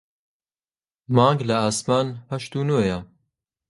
مانگ 1.15 1.39
لە 1.49 1.55
ئاسمان 1.63 2.07
هەشت 2.31 2.51
و 2.59 2.59
نۆیە 2.69 2.97